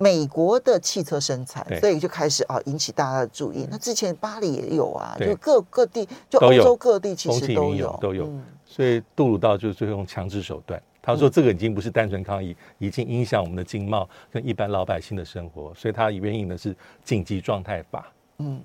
[0.01, 3.67] 美国的汽车生产，所以就开始啊引起大家的注意。
[3.69, 7.97] 那之前巴黎也有啊，就各各地，就欧洲各地其实都有。
[8.01, 8.29] 都有。
[8.65, 18.09] 所以杜鲁道就最后用强制手段，他说这个已经不是单纯抗议，已经影响我们的经贸跟一般老百姓的生活，所以他援引的是紧急状态法。
[18.37, 18.61] 嗯，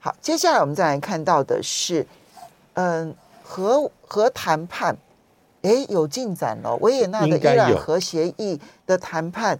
[0.00, 2.04] 好，接下来我们再来看到的是，
[2.74, 3.14] 嗯，
[3.44, 4.96] 核核谈判
[5.60, 6.74] 哎，有进展了。
[6.80, 9.56] 维也纳的伊朗核协议的谈判，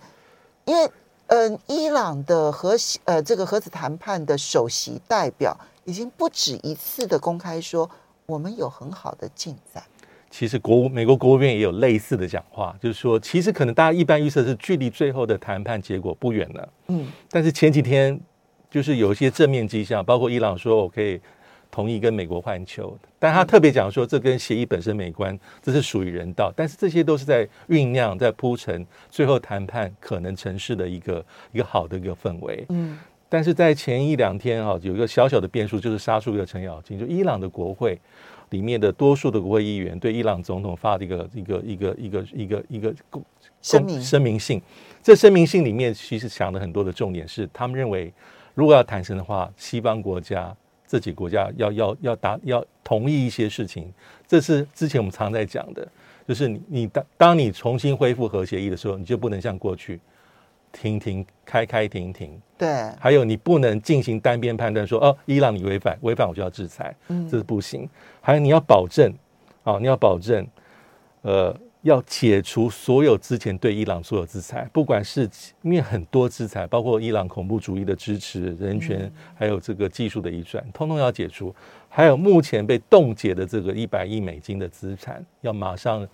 [0.65, 0.91] 因为
[1.27, 7.89] 嗯、呃，伊朗的核呃这个核子谈判的首席代表已经不止一次的公开说，
[8.27, 9.83] 我们有很好的进展。
[10.31, 16.69] 其实国务美国国务院也有类似的讲话，就是说，其实可能大家一般预测是距离最后的谈判结果不远了。
[16.89, 18.19] 嗯，但是前几天
[18.71, 21.21] 就是有一些正面迹象，包括伊朗说我可以
[21.73, 26.53] 同意跟美国换球，但他特别讲说这跟协议本身没关，这是属于人道。
[26.55, 32.65] 但是这些都是在酝酿、在铺陈最后谈判可能城市的一个一个好的一个氛围。
[32.69, 32.97] 嗯，
[33.29, 37.99] 但是在前一两天啊，有一个小小的变数，就是杀出一个程咬金，就伊朗的国会。
[38.51, 43.25] 里面的多数的国会议员对伊朗总统发的一个一个一个一个一个一个公
[43.63, 44.61] 声明声明信，
[45.03, 48.13] 这声明信里面其实讲了很多的重点是，他们认为
[48.53, 50.55] 如果要谈成的话，西方国家
[50.93, 53.91] 这几个国家要要要达要同意一些事情，
[54.29, 55.89] 这是之前我们常在讲的，
[56.29, 59.99] 就是你你当当你重新恢复核协议的时候，你就不能像过去。
[60.71, 67.89] 停停开开停停，对，还有你不能进行单边判断，说哦，伊朗你违反违反我就要制裁，嗯，这是不行。
[68.21, 69.13] 还有你要保证，
[69.65, 70.47] 啊，你要保证，
[71.23, 75.29] 呃，要解除所有之前对伊朗所有制裁，不管是
[75.63, 81.55] 因为很多制裁，包括伊朗恐怖主义的支持、人权，还有这个技术的移转，通通要解除。
[81.89, 86.09] 还有目前被冻结的这个一百亿美金的资产，要马上。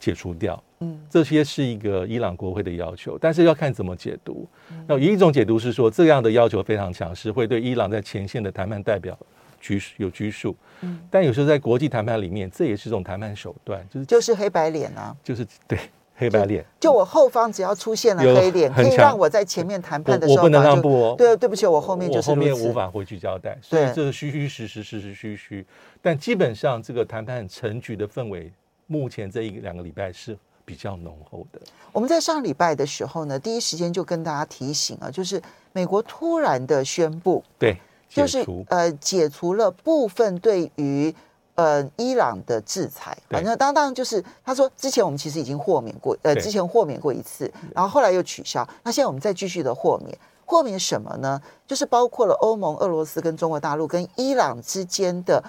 [0.00, 4.44] 解除掉，嗯，这些是一个伊朗国会的要求，但是要看怎么解读。
[4.88, 9.16] 那有一种解读是说，这样的要求非常强势，会对伊朗在前线的谈判代表
[9.62, 10.54] 拘有拘束。
[10.82, 15.78] 嗯，但有时候在国际谈判里面，这也是一种谈判手段，就是就是黑白脸啊，就是对
[16.14, 16.62] 黑白脸。
[16.78, 21.14] 就我后方只要出现了黑脸，可以让我在前面谈判的时候，我不能让步哦。
[21.16, 25.66] 对，对不起，我后面就是后面无法回去交代，所以这个虚虚实实，实实虚虚。
[26.02, 28.52] 但基本上这个谈判成局的氛围。
[28.88, 31.58] 目前这一两个礼拜是比较浓厚的。
[31.92, 35.40] 我们在上礼拜的时候呢，第一时间就跟大家提醒啊，就是
[35.72, 37.78] 美国突然的宣布，对，
[38.12, 41.14] 就是呃解除了部分对于
[41.54, 43.16] 呃伊朗的制裁。
[43.28, 48.66] 反正当当就是他说，之前我们其实已经豁免过，呃，之前豁免过一次，然后后来又取消。
[48.82, 51.40] 那现在我们再继续的豁免，豁免什么呢？
[51.66, 55.42] 就是包括了欧盟、俄罗斯跟中国大陆跟伊朗之间的。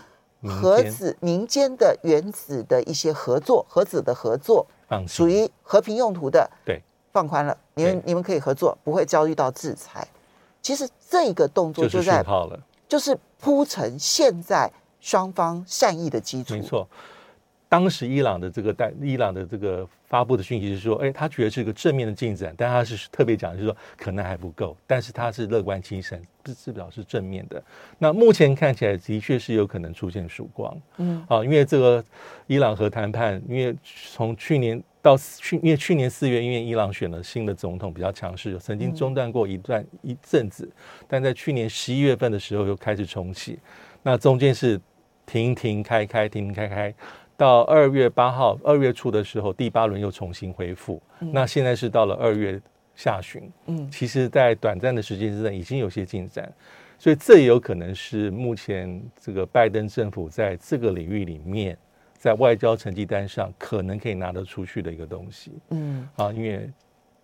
[0.45, 4.67] 核子民间的原子的一些合作，核子的合作，
[5.07, 10.05] 属于和平用途的，对，放宽了，你们你们可以合作，不会遭遇到制裁。
[10.63, 12.25] 其实这个动作就在，
[12.87, 16.55] 就是铺成现在双方善意的基础。
[16.55, 16.87] 没错。
[17.67, 27.63] 当时伊朗的这个代，伊朗的这个发布的讯息是说，哎，他觉得是一个正面的进展，但他是特别讲，就是说可能还不够，但是他是乐观精神，是至少是正面的。
[27.97, 32.05] 那目前看起来的确是有可能出现曙光，嗯，啊，因为这个
[32.45, 40.69] 伊朗核谈判，因为从去年到去，因为去年四月，因为伊朗选了新的总统比较强势，曾经中断过一段一阵子，
[41.07, 43.57] 但在去年十一月份的时候又开始重启，
[44.03, 44.79] 那中间是
[45.25, 46.93] 停停开开，停停开开。
[47.35, 51.01] 到二月八号，二月初的时候，第八轮又重新恢复。
[51.19, 52.61] 嗯、那现在是到了二月
[52.95, 56.51] 下旬，嗯，其实，在短暂的时间之内已经有些进展，
[56.99, 61.75] 所以这也有可能是目前这个拜登政府在这个领域里面，
[62.17, 65.53] 在外交成绩单上可能可以拿得出去的一个东西。
[65.71, 66.69] 嗯，啊，因为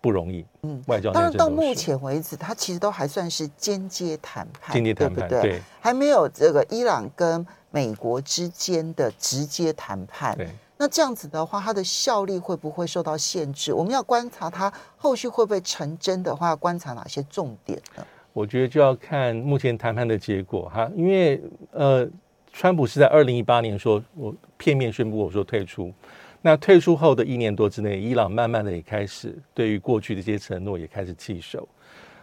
[0.00, 7.46] 不容易，嗯，外交当然到目前为止，它其实都还算是间接谈判，间接谈判，对，对，还没有这个伊朗跟。
[7.70, 10.36] 美国之间的直接谈判，
[10.76, 13.72] 那这样子的话，它的效力会不会受到限制？
[13.72, 18.04] 我们要观察它后续会不会成真的话，要观察哪些重点呢？
[18.32, 22.08] 我觉得就要看目前谈判的结果哈，因为呃，
[22.52, 25.92] 川普是在二零一八年说我片面宣布我说退出，
[26.40, 31.68] 那退出后的一年多之内，伊朗慢慢的也开始对于过去的这些承诺也开始弃守。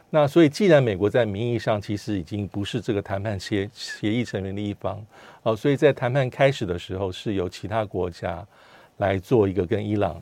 [0.10, 5.06] 那所以，既然美国在名义上其实已经不是这个谈判协协议成员的一方，
[5.43, 8.46] 哦，所以在谈判开始的时候，是由其他国家
[8.98, 10.22] 来做一个跟伊朗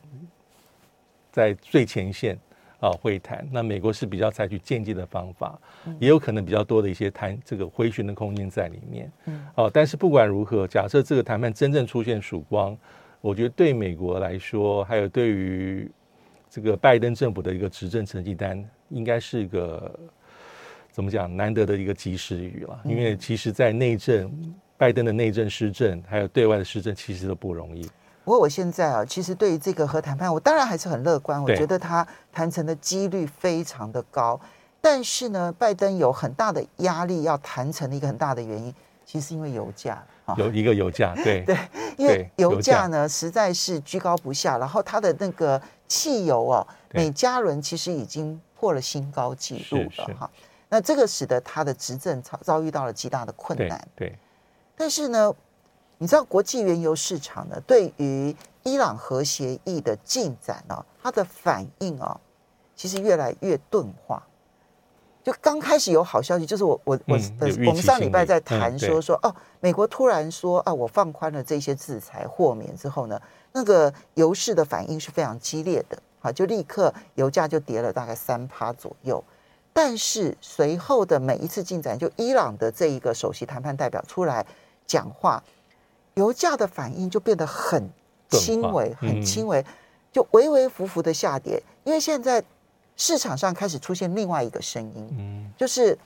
[1.32, 2.36] 在最前线
[2.80, 3.48] 啊会谈。
[3.52, 5.60] 那美国是比较采取间接的方法，
[6.00, 9.12] 也有可能比较多的一些谈这个回旋的空间在里面。
[9.54, 12.75] 哦，但是不管如何，假设这个谈判真正出现曙光，
[13.21, 15.88] 我觉得对美国来说，还有对于
[16.56, 18.63] 这个拜登政府的一个执政成绩单。
[18.89, 19.99] 应该是一个
[20.91, 24.31] 怎么讲难得的一个及时雨了，因为其实，在内政，
[24.77, 27.81] 拜登的内政施政，还有对外的施政，其实都不容易。
[28.23, 34.39] 不过我现在啊，其实对于这个核谈判，我当然还是很乐观，我觉得他谈成的几率非常的高。
[34.79, 40.01] 但是呢，拜登有很大的压力要谈成的一个很大的原因，其实因为油价
[40.37, 41.58] 有一个油价，对 对，
[41.97, 50.29] 因为油价呢实在是居高不下，然后它的那个汽油哦，每加仑其实已经破了新高纪录了哈。
[50.69, 53.88] 那这个使得他的执政遭遭遇到了极大的困难。
[53.96, 54.17] 对，
[54.75, 55.33] 但是呢，
[55.98, 62.19] 你知道国际原油市场呢，对于伊朗核协议的进展呢，它的反应啊，
[62.75, 64.21] 其实越来越钝化。
[65.23, 73.19] 就刚开始有好消息，就是我我我、嗯、我们上礼拜在谈说说、嗯、哦，美国突然说啊，我放宽了这些制裁豁免之后呢，
[73.56, 79.23] 那个油市的反应是非常激烈的，好，就立刻油价就跌了大概三趴左右。
[79.71, 84.45] 但是随后的每一次进展，就伊朗的这一个首席谈判代表出来
[84.85, 85.41] 讲话，
[86.15, 87.89] 油价的反应就变得很
[88.29, 89.65] 轻微，很轻微，
[90.12, 92.43] 就微微浮浮的下跌，因为现在。
[92.97, 95.97] 市场上开始出现另外一个声音，嗯，就是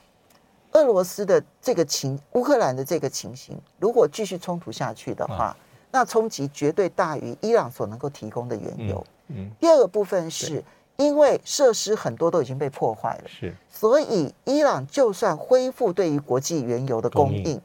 [0.72, 5.56] 俄罗斯的这个情，乌克兰的这个情形，如果继续冲突下去的话，
[5.90, 9.04] 那冲击绝对大于伊朗所能够提供的原油。
[9.28, 10.62] 嗯，第二个部分是
[10.96, 17.60] 因为设施很多都已经被破坏了，是，所以伊朗就算恢复对于国际原油的供应，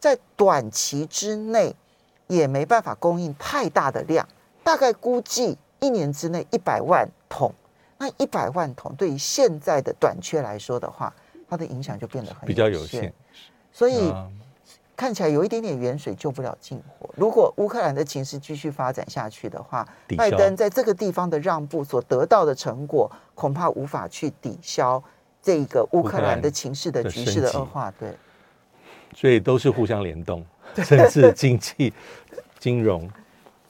[0.00, 1.74] 在短期之内
[2.26, 4.26] 也没办法供应太大的量，
[4.64, 7.52] 大概估计一年之内一百万桶。
[7.98, 11.14] 那一百万桶对于现在的短缺来说的话，
[11.48, 13.12] 它的影响就变得很比较有限，
[13.70, 14.12] 所以
[15.02, 17.10] 看起来有一点点远水救不了近火。
[17.16, 19.84] 如果乌克兰的情势继续发展下去的话，
[20.16, 25.02] 拜登在这个地方的让步所得到的成果，恐怕无法去抵消
[25.42, 27.92] 这个乌克兰的情势的局势的恶化。
[27.98, 28.16] 对，
[29.12, 30.46] 所以都是互相联动，
[30.84, 31.92] 甚至经济、
[32.60, 33.10] 金融，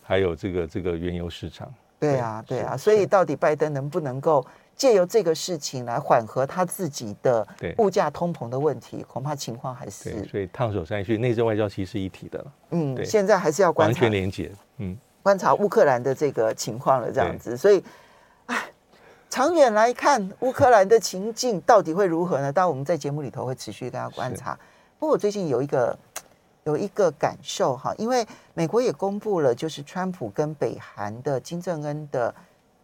[0.03, 1.73] 还有这个这个原油市场。
[1.99, 4.45] 对啊，对啊，所以到底拜登能不能够
[4.77, 7.47] 借由这个事情来缓和他自己的
[7.79, 9.05] 物价通膨的问题？
[9.09, 12.45] 恐怕情况还是所以烫手山芋，内政外交其实是一体的。
[12.71, 14.51] 嗯，现在还是要观察完全连结。
[14.79, 17.57] 嗯，观察乌克兰的这个情况了，这样子。
[17.57, 17.83] 所以，
[18.47, 18.57] 哎，
[19.31, 22.53] 长远来看，乌克兰的情境到底会如何呢？
[22.53, 24.59] 当然，我们在节目里头会持续跟他观察。
[24.99, 25.97] 不过，我最近有一个。
[26.65, 32.33] 有一个感受哈，因为美国也公布了，就是川普跟北韩的金正恩的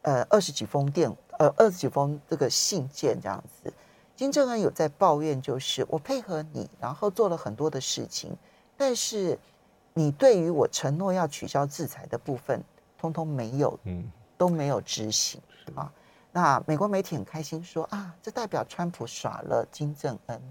[0.02, 1.08] 呃二十几封电
[1.38, 3.72] 呃二十几封这个信件这样子。
[4.14, 8.36] 金正恩有在抱怨，就是我配合你，然后做了很多的事情，
[8.76, 9.38] 但是
[9.94, 12.62] 你对于我承诺要取消制裁的部分，
[12.98, 15.40] 通通没有，嗯，都没有执行
[15.74, 15.92] 啊。
[16.30, 20.42] 那美国媒体很开心说啊，这代表川普耍了金正恩，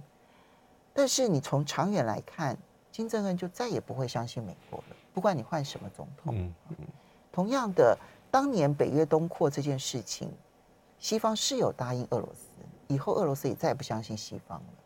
[0.93, 2.57] 但是你从长远来看。
[2.89, 6.33] 金正恩就再也不会相信美国了，不管你换什么总统。
[6.35, 6.77] 嗯嗯。
[7.31, 7.95] 同样的，
[8.31, 10.31] 当年北约东扩这件事情，
[10.99, 12.47] 西方是有答应俄罗斯，
[12.87, 14.73] 以后俄罗斯也再也不相信西方了。